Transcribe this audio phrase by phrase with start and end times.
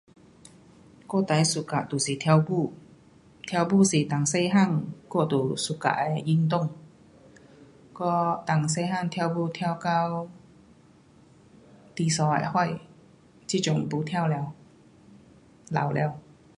[1.09, 2.73] 我最 suka 就是跳舞，
[3.45, 6.69] 跳舞小时候我就喜欢运动，
[7.93, 10.27] 我但小时跳舞、跳到
[11.93, 12.81] 第三会，
[13.45, 14.51] 这时不跳了，
[15.69, 16.19] 老了